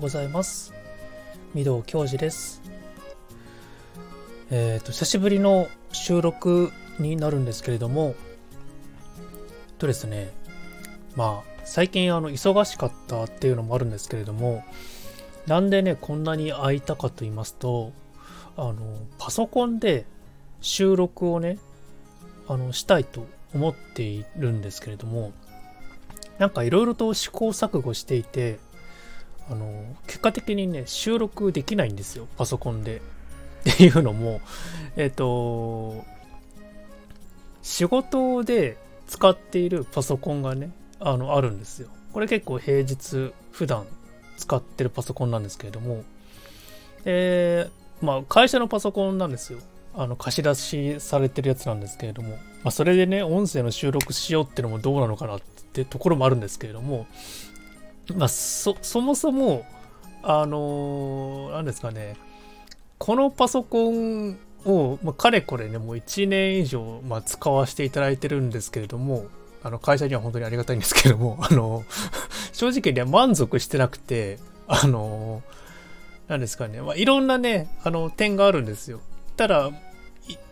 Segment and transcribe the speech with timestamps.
[0.00, 0.72] ございます。
[1.54, 2.62] 御堂教授です。
[4.50, 8.14] えっ、ー、と久しぶりの収録になるんですけれども
[9.78, 10.32] とですね
[11.16, 14.64] まあ最近あの忙しかったっていうのもあるんですけれども
[15.46, 17.92] なんでねこんなに空いたかと言いますと
[18.56, 18.76] あの
[19.18, 20.06] パソコンで
[20.62, 21.58] 収録をね
[22.48, 25.32] あのしたいと思っているんですけれども
[26.38, 28.58] なんかいろいろと試行錯誤していて
[29.50, 33.02] あの結果的にね収録できないんですよパソコンで。
[33.60, 34.40] っていうのも
[34.96, 36.04] えっ、と
[37.62, 41.88] 仕事で使っているパソコンがねあのあるんですよ。
[42.12, 43.86] これ結構平日普段
[44.38, 46.04] 使ってるパソコンなんですけれども
[47.04, 49.58] えー、まあ会社のパソコンなんですよ。
[49.94, 55.40] あの貸し出しされてるやつなんですけれども、まあ、それでね音声の収録しようっていうのもどうなのかなっ
[55.72, 57.06] てところもあるんですけれども、
[58.16, 59.64] まあ、そもそも
[60.22, 62.16] あの何ですかね。
[62.98, 69.24] このパソコンを、まあ、かれこれねもう1年以上、まあ、使わせていただいてるんですけれども
[69.62, 71.84] あの会社には本当にありがたいんですけれども あの
[72.52, 74.38] 正直には満足してなくて
[74.68, 75.42] あの
[76.28, 79.00] 何ですかね、まあ、いろんなねあの点があるんですよ。
[79.40, 79.70] たら、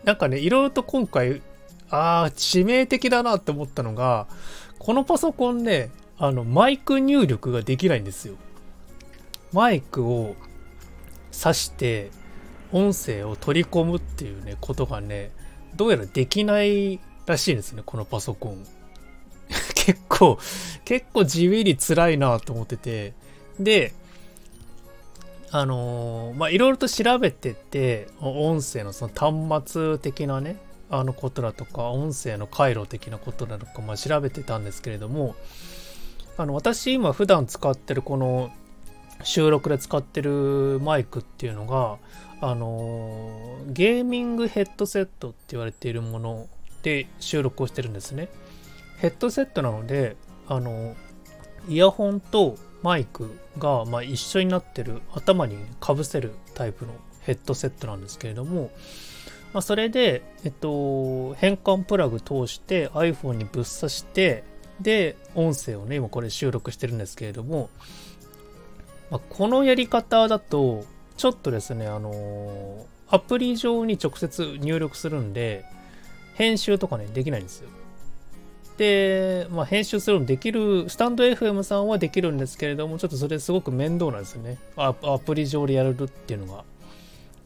[0.03, 1.41] なんかね、いろいろと今回、
[1.91, 4.27] ああ、致命的だなって思ったのが、
[4.79, 8.35] このパソコンね、あの、マイク入力ができないんですよ。
[9.53, 10.35] マイクを
[11.31, 12.11] 挿して、
[12.71, 15.31] 音声を取り込むっていうね、ことがね、
[15.75, 18.65] どうやらできないらしいんですね、このパソコン。
[19.73, 20.37] 結構、
[20.83, 23.13] 結構地味に辛いなと思ってて。
[23.59, 23.93] で、
[25.51, 30.57] あのー、まあ、いろいろと調べてて、音声のその端末的なね、
[30.91, 35.35] あのことだとか、音声の回路的なことだとか、まあ、調べてたんですけれども、
[36.39, 38.49] あの、私今普段使ってるこの
[39.23, 41.97] 収録で使ってるマイクっていうのが、
[42.39, 46.47] あの、ゲーミングヘッドセットって言われているもの
[46.81, 48.29] で収録をしてるんですね。
[48.99, 50.15] ヘッドセットなので、
[50.47, 50.95] あの
[51.67, 58.71] イヤホンとマイクが、まあ、一緒になってる頭にかぶせるタイプのヘッドセットなんですけれども、
[59.51, 64.45] まあ、それで、えっと、変換プラグ通して iPhone にぶっ刺して
[64.81, 67.69] で音声をね今これ収録してるんですけれども、
[69.11, 70.85] まあ、このやり方だと
[71.17, 75.65] ちょっとですねあのアプリ上に直接入力するんで
[76.35, 77.69] 編集とかねできないんですよ
[78.79, 84.57] で、まあ、編集するのできる、スタンド FM さんはできるんですけれども、ちょっとそれすごく面倒なんですよね。
[84.77, 86.63] アプリ上でやるっていうのが。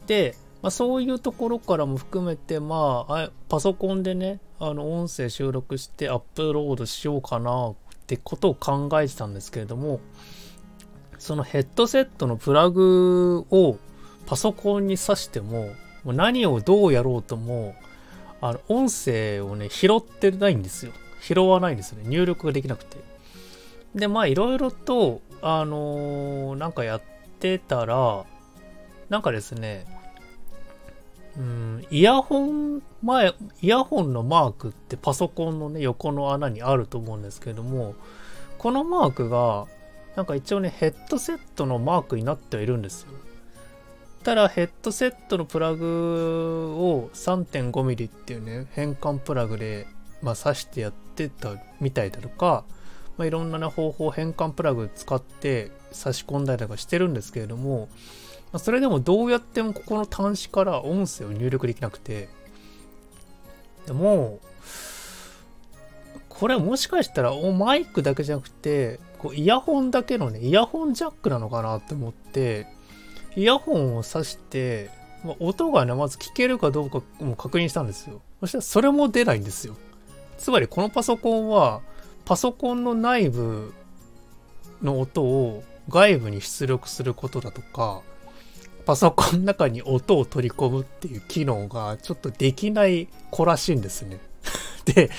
[0.06, 7.74] で、まあ、そういうところからも含めて、まあ、パソコンでね、あの、音声収録してアップロードしようかなっ
[8.06, 10.00] てことを考えてたんですけれども、
[11.18, 13.76] そのヘッドセットのプラグを
[14.24, 15.66] パソコンに挿しても、
[16.02, 17.74] もう何をどうやろうとも、
[18.40, 20.92] あの、音声をね、拾ってないんですよ。
[21.20, 22.04] 拾わないんですね。
[22.06, 22.96] 入力ができなくて。
[23.94, 27.02] で、まあ、いろいろと、あのー、なんかやっ
[27.38, 28.24] てたら、
[29.10, 29.84] なんかですね、
[31.36, 37.94] うん、イヤホン前、イヤホンのマークってパソコンのね、横の穴にあると思うんですけれども、
[38.58, 39.66] このマークが、
[40.16, 43.08] なんか一応ね、ヘッドセットのマークになってはいるんですよ。
[44.22, 49.86] ただ、ヘッドセットのプラグを 3.5mm っていうね、変換プラグで
[50.24, 52.64] まあ、挿してやってたみたいだとか、
[53.18, 57.90] まあ、いろんな、ね、方法変換プラグ使って差し込んだりとかしてるんですけれども、
[58.54, 62.28] まあ、それでもどうやってもここの端子から音声を入力できなくて。
[63.84, 64.38] でも
[66.28, 72.66] これもしかしたらマイクだけじゃなくてこうイヤホンだけのねイヤホンジャックなのかなって思って
[73.36, 74.88] イヤホンを挿して
[75.24, 78.22] ま音がねまず聞けるかどうかも確認したんですよ。
[78.40, 79.76] そしたらそれも出ないんですよ。
[80.38, 81.82] つまりこのパソコンは
[82.24, 83.74] パソコンの内部
[84.80, 88.02] の音を外部に出力することだとか
[88.86, 94.20] パソコンの中に音を取り込むっていう機能がちょっとできない子らしいんですね。
[94.84, 95.10] で、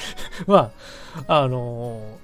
[0.46, 0.72] ま
[1.28, 2.20] あ、あの、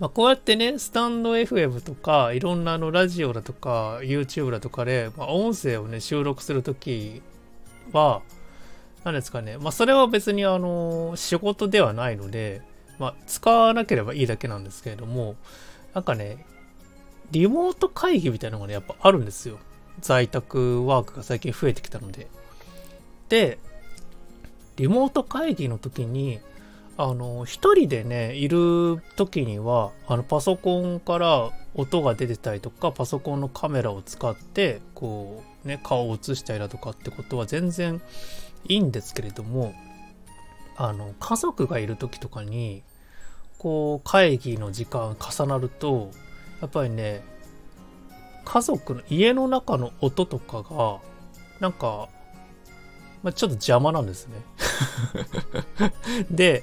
[0.00, 7.22] まあ、こうやってね、スタンド FM とか、いろんなあのラジオだとか、YouTube だとかで、まあ、音声をね、収録するとき
[7.92, 8.22] は、
[9.04, 9.58] 何ですかね。
[9.58, 12.62] まあ、それは別にあの、仕事ではないので、
[12.98, 15.36] まあ、使わなければいいだけなんですけれども、
[15.94, 16.44] なんかね、
[17.30, 19.58] リモート会議みたいなのがね、やっぱあるんですよ。
[20.04, 22.28] 在宅ワークが最近増えてきたので。
[23.30, 23.58] で、
[24.76, 26.40] リモート会議の時に、
[26.98, 38.02] あの、一人でね、いる時には、あの、パソコンから音が出てたりとか、パソコンのカメラを使って、こう、ね、顔を映したりだとかってことは全然
[38.68, 39.72] いいんですけれども、
[40.76, 42.82] あの、家族がいる時とかに、
[43.56, 46.10] こう、会議の時間重なると、
[46.60, 47.22] やっぱりね、
[48.44, 50.98] 家族の家の中の音とかが、
[51.60, 52.08] なんか、
[53.22, 54.36] まあ、ちょっと邪魔なんですね
[56.30, 56.62] で、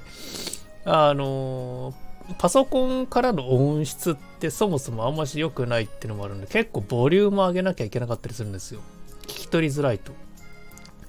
[0.84, 1.92] あの
[2.38, 8.80] パソコンからの音質ってそもそもあんまし良くないっていうのもあるんで、結構ボリューム上げなきゃいけなかったりするんですよ。
[9.22, 10.12] 聞き取りづらいと。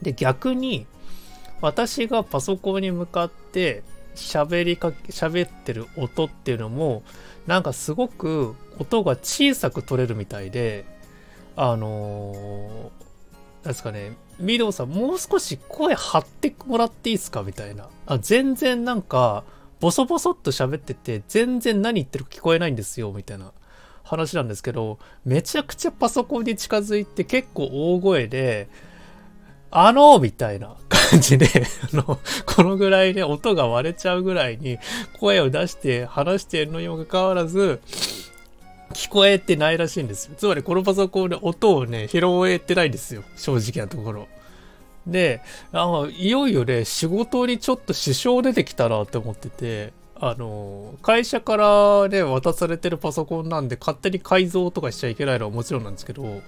[0.02, 0.88] で、逆に、
[1.62, 3.84] 私がパソコンに向かって
[4.16, 7.04] 喋りかけ、喋ってる音っていうのも、
[7.48, 10.86] なんかすごく音が小さく取れるみたいで、
[11.56, 17.90] あのー、なんですかね、ミドさん、もう少し声張ってもらっていいですかみたいな。
[18.06, 19.44] あ、全然なんか、
[19.80, 23.52] ボソボソっと喋ってて、全然何言ってるか聞こえないんですよ、みたいな
[24.04, 28.68] 話なんですけど、めちゃくちゃパソコンに近づいて結構大声で、
[29.76, 31.48] あのーみたいな感じで、
[31.92, 34.78] あの、このぐらいね、音が割れちゃうぐらいに
[35.20, 37.82] 声を出して話しているのにもかかわらず、
[38.94, 40.36] 聞こえてないらしいんですよ。
[40.38, 43.24] つまりこのパソコンで音をね、拾えてないんですよ。
[43.36, 44.28] 正直なところ。
[45.08, 45.42] で、
[45.72, 56.42] あのいよいよね、仕事にちょっと支障出てきたなって思ってて、あの、会社からね、渡されてるパソコンなんで勝手に改造とかしちゃいけないのはもちろんなんですけど、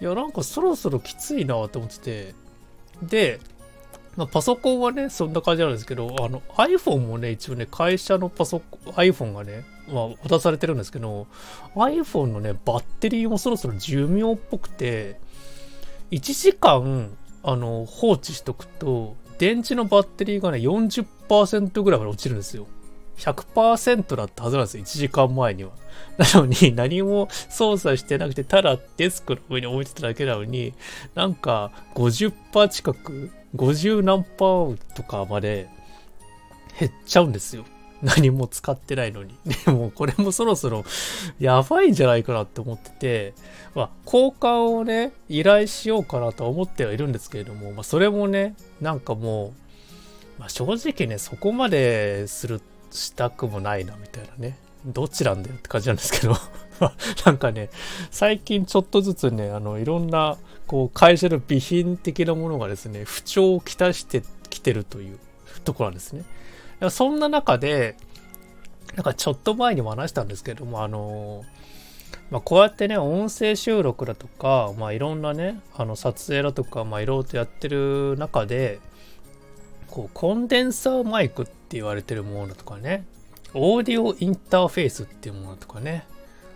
[0.00, 2.34] いや、なんかそろそろきついなって思ってて、
[3.02, 3.40] で、
[4.16, 11.26] まあ、パソコンはね、そんな感じなんですけど、あの iPhone もね、一応ね、会社のパソコン、iPhone がね、まあ、渡されてるんですけど、
[11.74, 15.20] iPhone のね、バッテリーもそろそろ寿命っぽくて、
[16.10, 22.66] 1時間、あの、放置しとくと、電池のバッテリーがね、40%ぐらいまで落ちるんですよ。
[23.18, 25.70] 100%だったはずなんですよ、1時間前には。
[26.18, 30.74] なのに、何も操作してなくて、ただデスクの上に置いてただけなのに、
[31.14, 35.68] なんか50%近く、50何パーとかまで
[36.78, 37.64] 減っちゃうんですよ。
[38.04, 39.34] 何も使ってないのに。
[39.64, 40.84] でもこれもそろそろ
[41.40, 43.34] やばいんじゃないかなって思ってて、
[43.74, 49.54] まあ交換をね、依頼しようかなとは思ってはいるんですけれども、まあそれもね、なんかも
[50.38, 52.60] う、まあ正直ね、そこまでする、
[52.94, 54.56] したくもないなみたいなね。
[54.86, 56.36] どっちなんだよって感じなんですけど
[57.24, 57.70] なんかね、
[58.10, 60.36] 最近ちょっとずつね、あの、いろんな、
[60.66, 65.18] こう、会社の備品的なものがですね、不調をきたしてきてるという
[65.64, 66.24] ところなんですね。
[66.90, 67.96] そんな中で、
[68.94, 71.44] なんかちょっと前にも話したんですけども、あの
[72.30, 78.80] まあ、こうやってね、音声収録だとか、まあ、いろんなね、あの撮影だとか、まあ、いろいろとやってる中で、
[79.94, 83.04] こう、コンデンサーマイクって言われてるものとかね、
[83.54, 86.04] オーディオインターフェースっていうものとかね、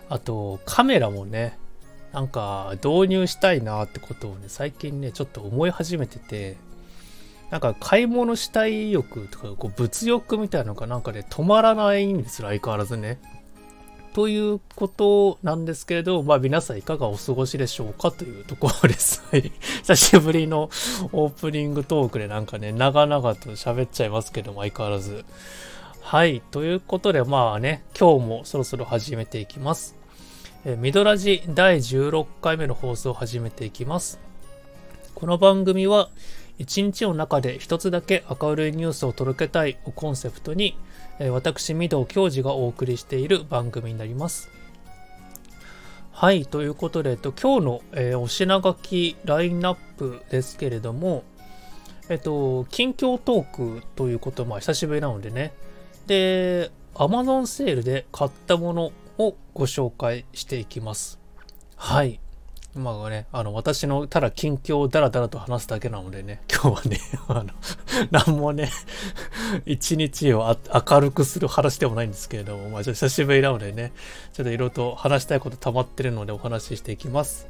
[0.08, 1.56] あと、カメラもね、
[2.12, 6.56] なんか導入したいなってことをね、最近ね、ちょっと思い始めてて、
[7.50, 13.20] なんか買い物したい欲とか、こう物欲みたいなのがなんかね、止まらないんですよ、相変わらずね。
[14.18, 19.22] ということなんですけれど、まあ皆さんいかがお過ごしでしょうかというところです。
[19.30, 19.52] はい。
[19.86, 20.70] 久しぶりの
[21.12, 25.24] オープニングトークでなんかね、長々と喋っちゃいますけども、相変わらず。
[26.00, 26.42] はい。
[26.50, 29.94] ということで、まあね、今日もそろそろ始めていきます。
[30.64, 34.18] えミドラジ第16回目の放送を始めていきます。
[35.14, 36.10] この番組は、
[36.58, 40.76] 一日の中で一つだけ明るいニュースを届けたいをコンセプトに、
[41.30, 44.50] 私、御堂教授がお送りしている番組になります。
[46.12, 51.24] はい、ということで、えっと、今日の、えー、お品書きラインナップですけれども、
[52.08, 55.52] えっと、近況トークということまあ久しぶりなのでね。
[56.06, 61.20] で、Amazon セールで買ったものをご紹介していきます。
[61.76, 62.20] はい。
[62.74, 67.44] まあね、あの、私のただ近況をダラダラと話すだけなのでね、 今日はね、 あの、
[68.10, 68.70] なんもね、
[69.66, 73.92] 一日を明るくする話でもないんですけれども、まあ、久しぶりなのでね、
[74.32, 77.48] ちょっといろいろと話したいこと溜まってるのでお話ししていきます。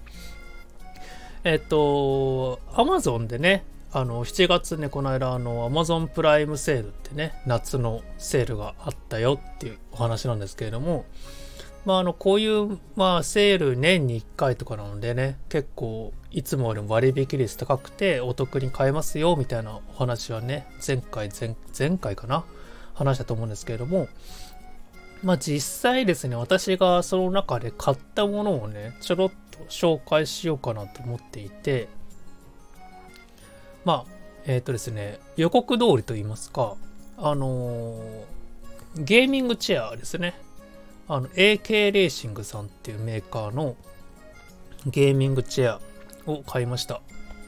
[1.45, 11.07] えっと、アマゾンでね、あの、7月ね、この間、あの、アマゾンプライムセールってね、夏のセールがあったよっていうお話なんですけれども、
[11.89, 22.45] まあ、あの、こういう、まあ、セール年に1回とかなのでね、結構、いつもよりも割引率高くてお得に買えますよ、みたいなお話はね、前回、前、前回かな
[22.93, 24.07] 話したと思うんですけれども、
[25.23, 31.89] まあ実際ですね、私がその中で買ったものをね、ちょろっと紹介しようかなと思っていて、
[33.87, 34.13] まあ、
[34.45, 36.77] えっ、ー、とですね、予告通りと言いますか、
[37.17, 40.35] あのー、ゲーミングチェアですね。
[41.09, 43.77] あの、AK レーシングさんっていうメーカーの
[44.87, 45.81] ゲーミングチェア
[46.31, 47.01] を買いました。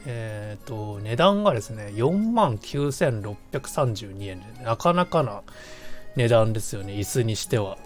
[0.05, 5.43] えっ、ー、と、値段がですね、49,632円で、なかなかな
[6.15, 7.77] 値段ですよね、椅子にしては。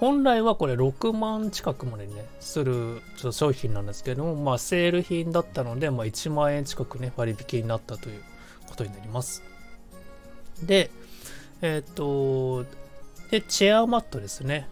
[0.00, 8.22] 本来はこれ6万近くまでね、するちょっと商品なんですけども、まあセール品だったので、まあ1万円近くね、割引になったという
[8.66, 9.42] ことになります。
[10.62, 10.90] で、
[11.60, 12.64] えっ、ー、と、
[13.30, 14.68] で、チェアマットですね。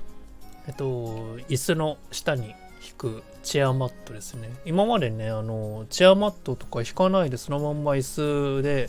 [0.67, 2.55] えっ、と、椅子の下に
[2.87, 4.51] 引くチェアマットですね。
[4.65, 8.89] 今までね、あの、チェアマットとか引かないでそのまんま椅子で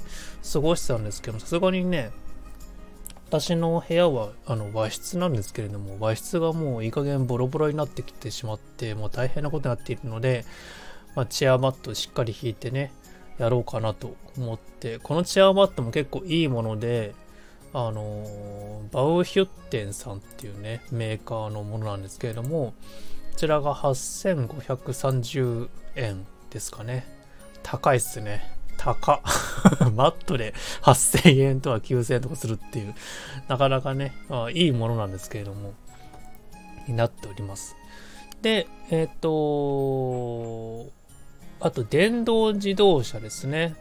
[0.52, 2.12] 過ごしてたんですけど、さすがにね、
[3.30, 10.46] 私の部屋はあの和室なんですけれども、和室がもういい加減ボロボロになってきてしまって、もう大変なことになっているので、
[11.16, 12.94] まあ、チェアマットしっかり引いてね、
[13.38, 17.14] やろうかなと思って、このチェアマットも結構いいもので、
[17.74, 18.26] あの
[18.92, 22.74] バウヒュッテンさんっていうね、メーカーのものなんですけれども、
[23.32, 27.06] こちらが8530円ですかね。
[27.64, 28.58] 高いっすね。
[28.78, 29.22] 高。
[29.94, 32.96] マットで8000円とか9000円とかするっていう、
[33.48, 35.74] なかなかね、まあ、いいものなんですけれども、
[36.88, 37.76] になっております。
[38.42, 40.92] で、えっ、ー、と、
[41.60, 43.76] あと電動自動車ですね。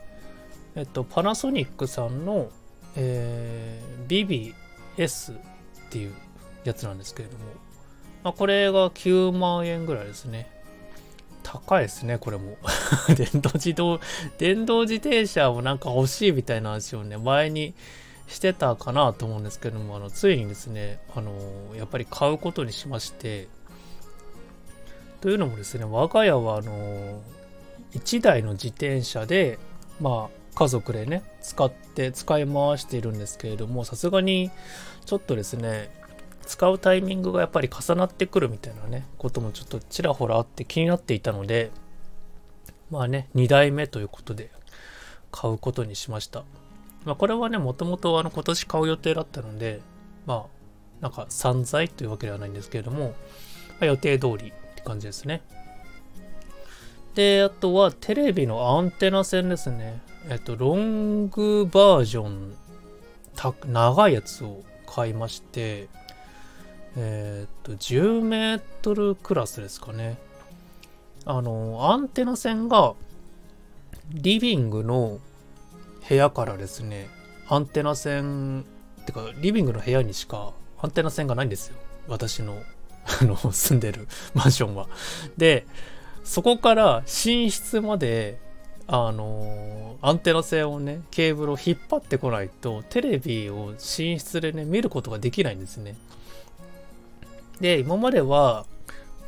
[0.75, 2.50] えっと、パナソニックさんの、
[2.97, 4.55] えー、
[4.99, 5.38] BBS っ
[5.91, 6.15] ていう
[6.65, 7.45] やつなんですけれども、
[8.25, 10.50] まあ、これが9万円ぐらいですね。
[11.43, 12.57] 高いですね、これも。
[13.17, 14.00] 電動自動、
[14.38, 17.75] 電動自転車をなんか欲しいみたいな話をね、前に
[18.26, 21.33] してたかなと思うんですけども、あの、ついにですね、あの、
[21.76, 23.47] やっぱり買うことにしまして、
[25.21, 27.23] というのもですね、我が家はあの、
[27.95, 29.59] 1台の自転車で、
[30.00, 34.51] まあ、家族でね、使って、使い回しているんですけれども、さすがに、
[35.05, 35.91] ちょっとですね、
[36.47, 41.71] 使うタイミングがやっぱり重なってくるみたいなね、こともちょっとちらほらあって気になっていたので、
[42.91, 44.51] まあね、2代目ということで
[45.31, 46.45] 買うことにしました。
[47.05, 49.83] まあこれはね、もともとあの今年買う予定だったので、
[50.25, 53.15] まあ、なんか散財というわけではないんですけれども、ま
[53.83, 55.43] あ、予定通りって感じですね。
[57.17, 60.03] で、あとはテレビのアンテナ線ですね。
[60.29, 62.55] えっと、ロングバージョン、
[63.67, 65.89] 長いやつを買いまして、
[66.95, 70.19] えー、っと、10メートルクラスですかね。
[71.25, 72.93] あの、アンテナ線が、
[74.13, 75.19] リビングの
[76.07, 77.09] 部屋からですね、
[77.49, 78.67] アンテナ線、
[79.01, 81.77] ってか、リビングの部屋にしかアンテナ線がないんですよ。
[82.09, 82.63] 私の、
[83.23, 84.87] あの、住んでるマンションは。
[85.39, 85.67] で、
[86.26, 88.38] そこから寝室まで、
[88.88, 95.95] あのアンテナ線をね、ケーブルを引っ張ってこないと、テレビを寝室でね、見ることができないんですね。
[97.61, 98.66] で、今までは、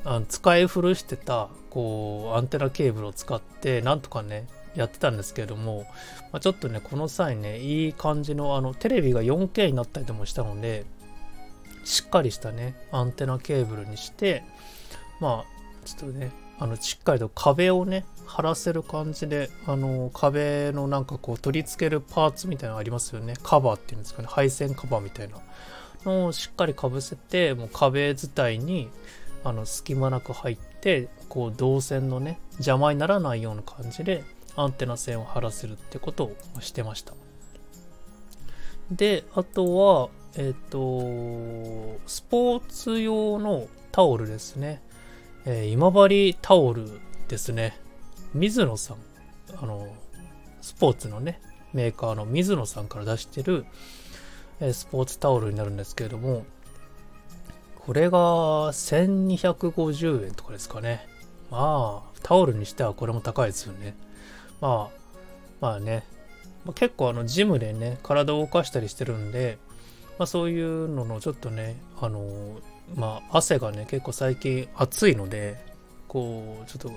[0.04, 5.86] あの使い古してた、こう、アンテナケーブルを使って、なんとかね、やってたんですけれども、
[6.32, 10.84] まあ、ちょっとね、この際ね、いい感じの、あの、テレビが 4K になったりでもしたので、
[11.84, 14.42] しっかりしたね、アンテナケーブルにして、
[15.20, 23.34] まあ、ちょっとね、あの、しっかりと壁をね、張らせる感じで、あの、壁のなんかこう、取り付けるパーツみたいなのありますよね。
[23.42, 25.38] カバーっていうんですかね、配線カバーみたいな。
[26.04, 28.88] のをしっかりかぶせてもう壁伝いに
[29.44, 34.24] あの隙間なく入ってこう導線のね邪魔にならないような感じで
[34.56, 36.24] アンテナ線を張らせるってこと
[36.56, 37.14] をしてました
[38.90, 44.82] であとはえっ、ー、とスポーツ用のタオルですね、
[45.50, 47.76] えー、今治タオルですね
[48.34, 48.96] 水野さん
[49.60, 49.88] あの
[50.60, 51.40] スポーツのね
[51.72, 53.66] メーカーの水野さんから出してる
[54.60, 56.44] えスポーツタオルになるんですけれども、
[57.76, 58.18] これが
[58.72, 61.06] 1250円とかですかね。
[61.50, 63.96] まあ、タオルにしてはこれも高いですよね。
[64.60, 64.96] まあ、
[65.60, 66.04] まあね、
[66.64, 69.58] まあ、結構あのジムでね、体を動かしたりしてるんで、
[70.18, 72.58] まあそういうののちょっとね、あの、
[72.94, 75.56] まあ汗がね、結構最近暑いので、
[76.08, 76.92] こう、ちょっと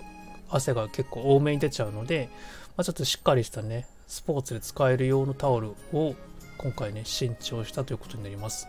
[0.50, 2.30] 汗が結構多めに出ちゃうので、
[2.78, 6.16] まあ、ちょっとしっかりしたね、スポーツで使える用のタオルを
[6.58, 8.68] 今回ね、新調したということになります。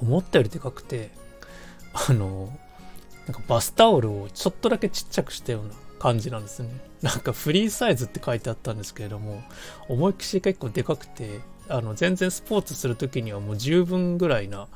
[0.00, 1.10] 思ったよりでかくて、
[1.92, 2.52] あの、
[3.26, 6.68] なんかバスタオルをちょっとだけちっちゃくしたような感じなんですね。
[7.02, 9.42] なんかフリーサイズって書いてあったんですけれども、
[9.88, 14.68] 思いっきし結構でかくて、あの、全然スポーツする時にはもう十分ぐらいな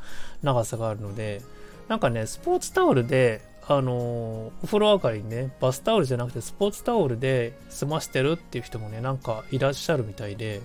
[0.43, 1.43] 長さがあるので、
[1.89, 10.61] なんかね、スポーツタオルで、あのお風呂上がりにねバスタオルじゃなくてスポーツタオルで済ましてるっていう人もねなんかいらっしゃるみたいで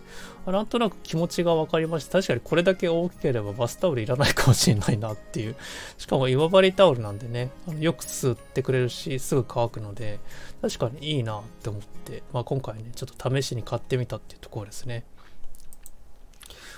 [0.47, 2.13] なんとなく気持ちが分かりました。
[2.13, 5.55] 確かにこれだけ大きければバスタオルいらないかもしれないなっていう。
[5.97, 10.19] しかも今治タオルなんでねあのよく吸ってくれるしすぐ乾くので
[10.61, 15.03] 確かにいいなって思って、まあ、今回ねちょっと試しに買ってみたっていうところですね、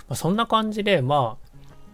[0.09, 1.49] まあ、そんな感じでまあ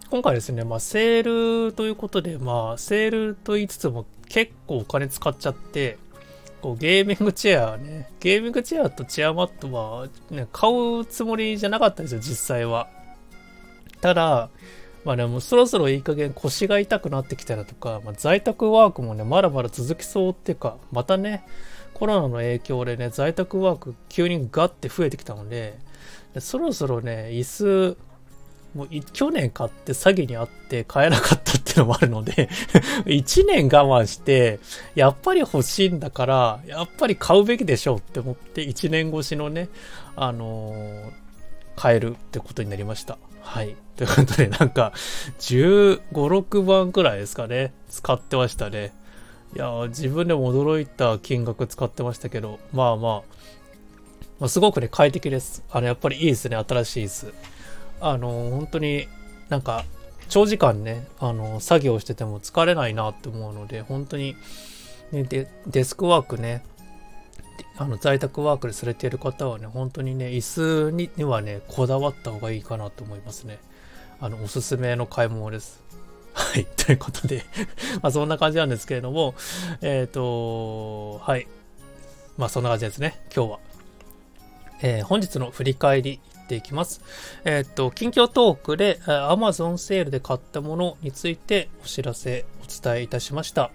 [0.08, 5.98] 今回ですね、まあ、セールということで、まあ、セールと言いつつも結構お金使っちゃって、
[6.62, 12.88] こうゲーミングチェアね、ゲーミングチェアとチェアマットは、ね、買うつもりじゃなかったですよ、実際は。
[14.00, 14.48] ただ、
[15.04, 21.44] まあね、もうそろそろいい加減腰が痛くなってきたらとか、まあ、在宅ワークもね、まだまだ続きそうっていうか、またね、
[21.94, 25.78] コロナの影響でね、在宅ワーク急にガッて増えてきたので、
[26.40, 27.96] そろそろね、椅子、
[28.74, 32.50] もう去年買って詐欺にあって買えなかったっていうのもあるので
[33.06, 34.60] 1年我慢して、
[34.94, 39.68] やっぱり欲しいんだから、やっぱり買うべきでしょうって思って1年越しのね、
[40.14, 41.10] あのー、
[41.74, 43.18] 買えるってことになりました。
[43.40, 43.76] はい。
[43.96, 44.92] ということで、なんか、
[45.38, 47.72] 15、6万くらいですかね。
[47.88, 48.92] 使ってましたね。
[49.54, 53.36] いや自分でも驚いた金額使ってましたけど、まあまあ、
[54.38, 55.64] まあ、すごくね、快適です。
[55.70, 57.34] あの、やっぱりいいですね、新しい椅子。
[58.00, 59.08] あの、本当に
[59.48, 59.84] なんか、
[60.28, 64.36] 長時間ね、あの、作業してても疲れないなって思うので、本当に、
[65.12, 66.64] ね、デデスクワークね、
[67.78, 70.40] あの在宅ワークでされている方はね、本当にね、椅
[70.88, 73.58] 子ににはね、こだわった方がいいかなと思いますね。
[74.20, 75.82] あの、おすすめの買い物です。
[76.32, 76.66] はい。
[76.76, 77.44] ということで
[78.02, 79.34] まあそんな感じなんですけれども、
[79.82, 81.46] えっ、ー、と、はい。
[82.36, 83.58] まあそんな感じですね、今日は。
[84.82, 87.02] えー、本日の振り返りっていきます。
[87.44, 93.70] えっ、と、近況トークで Amazon セールで買ったものについてお知らせ、お伝えいたしました。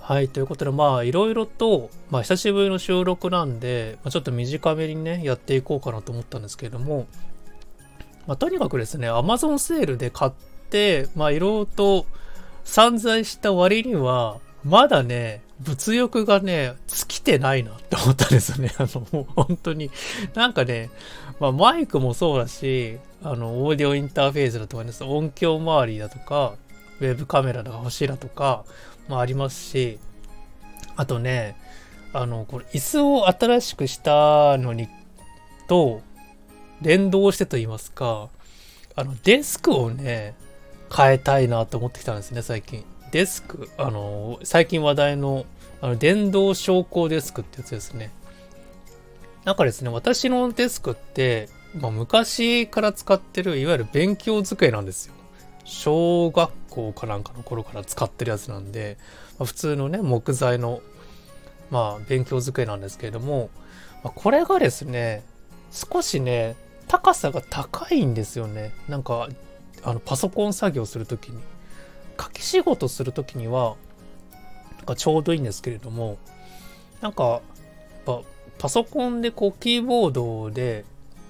[0.00, 7.06] はい、ということで、まあ、いろいろと、まあ、久しぶりの収録なんで、まあ、ちょっと短めにね、やっていこうかなと思ったんですけれども、
[8.26, 10.32] まあ、とにかくですね、Amazon セールで買っ
[10.70, 12.06] て、まあ、いろいろと
[12.64, 18.72] 散財した割には、まだね、物欲がね、尽きてないなって思ったんですよね。
[18.78, 19.90] あの、もう本当に。
[20.34, 20.90] なんかね、
[21.38, 26.54] まあマイクもそうだし、あの、オーディオインターフェースだとかね、音響周りだとか、
[27.00, 28.64] ウェブカメラが欲しいだとか、
[29.08, 29.98] まあありますし、
[30.96, 31.56] あとね、
[32.12, 34.88] あの、これ椅子を新しくしたのに、
[35.68, 36.00] と、
[36.80, 38.28] 連動してと言いますか、
[38.96, 40.34] あの、デスクをね、
[40.94, 42.84] 変えたいなと思ってきたんですね、最近。
[43.12, 45.46] デスク、あの、最近話題の、
[45.80, 48.10] あの、電動昇降デスクってやつですね。
[49.44, 55.14] なんかですね、私のデスクって、まあ、昔から使ってる、いわゆる勉強机なんですよ。
[55.64, 58.98] 小学校かなんかの頃から使ってるやつなんで、
[59.38, 60.82] まあ、普通のね、木材の、
[61.70, 63.50] まあ、勉強机なんですけれども、
[64.02, 65.24] まあ、これがですね、
[65.70, 66.56] 少しね、
[66.88, 68.72] 高さが高いんですよね。
[68.88, 69.28] なんか、
[69.82, 71.38] あの、パソコン作業するときに。
[72.20, 73.76] 書き仕事する時には、
[74.76, 76.18] なんかちょうどいいんですけれども、
[77.00, 77.40] なんか、
[78.58, 80.84] パソコンでこうキーボードで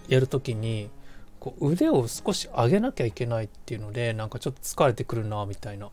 [0.09, 0.90] やるときに、
[1.38, 5.90] こう腕を少し上げなきゃいけないっていうので、なんかちょっと疲れてくるな、みたいな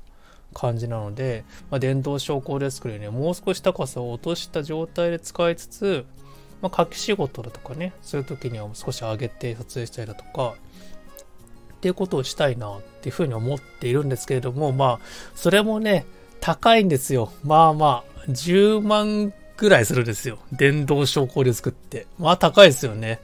[0.53, 6.05] 感じなので、まあ、電動昇降デスクでね、もう少し高さを落とした状態で使いつつ、
[6.61, 10.55] まあ、書き仕事だとかね、そういう時には少し上げて撮影したりだとか、
[11.87, 16.05] っていうことをしたいなっていうふうに思っているんですけれども、まあ、それもね、
[16.41, 17.31] 高いんですよ。
[17.45, 20.37] まあまあ、10万ぐらいするんですよ。
[20.51, 22.05] 電動昇降で作って。
[22.19, 23.21] まあ高いですよね。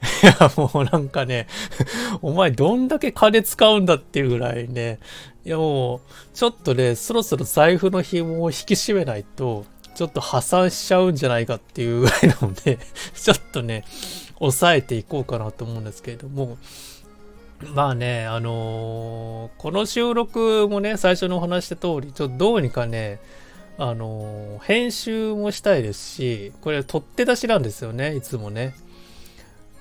[0.24, 1.46] いや、もうなんかね、
[2.22, 4.98] お前どんだけ金使うんだっていうぐらいね、
[5.44, 6.00] いやもう、
[6.32, 12.78] ちょっとね、そろそろ財布の紐を引き締めないと、ちょっと破産しちゃうんじゃないかっていうぐらいなので、
[13.14, 13.84] ちょっとね、
[14.38, 16.58] 抑えていこうかなと思うんですけれども、
[17.74, 23.18] まあね、あのー、この収録もね、最初にお話した通り、ちょっとどうにかね、
[23.78, 28.74] あのー、編集もしたいですし、これ取って出しなんですよね、いつもね。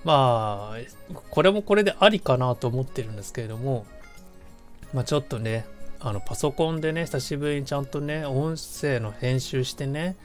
[0.06, 3.86] まあ、これもこれでありかなと思ってるんですけれども、
[4.94, 5.66] まあちょっとね、
[6.00, 10.16] あの、パソコンでね、久しぶりにちゃんとね、音声の編集してね、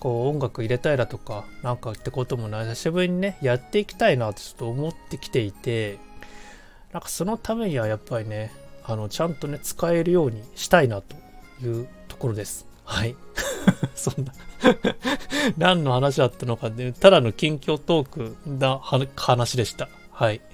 [0.00, 5.98] こう音楽入れたいだとか、なんかってこともない、久しぶりにね、やっていきたいなとちょっと思ってきていて、
[6.92, 8.52] なんかそのためにはやっぱりね、
[8.84, 11.16] あの、ちゃんとね、使えるようにしたいなと
[11.62, 12.66] いうところです。
[12.84, 13.16] はい。
[13.94, 14.32] そんな
[15.58, 18.78] 何の話だったのかね、ただの近況トークな
[19.16, 19.88] 話でした。
[20.10, 20.40] はい。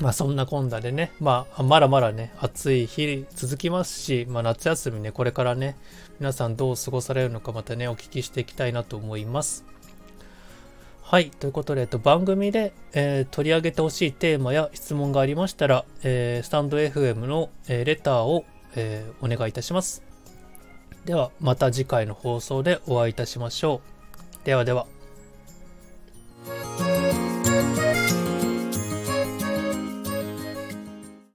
[0.00, 5.76] まあそんなこんなでね、まあまだまだね、暑い日続きますし、まあ夏休みね、これからね、
[6.20, 9.64] 皆さんどう過ごされるのかまたね、お聞きしていきたいなと思います。
[11.10, 11.30] はい。
[11.30, 18.44] ということで、えっと、番組で、えー、取り上げてほしいテーマや質問がありましたら、えー、スタンド FM の、えー、レターを、
[18.76, 20.02] えお願いいたします。
[21.06, 23.80] では、また次回の放送でお会いいたしましょ
[24.42, 24.44] う。
[24.44, 24.97] ではでは。